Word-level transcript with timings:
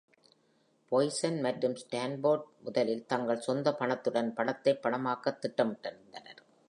Poison 0.91 1.37
மற்றும் 1.41 1.75
Stanford 1.75 2.47
முதலில் 2.59 3.05
தங்கள் 3.05 3.39
சொந்த 3.39 3.73
பணத்துடன் 3.73 4.33
படத்தை 4.33 4.73
படமாக்க 4.75 5.37
திட்டமிட்டிருந்தனர். 5.41 6.41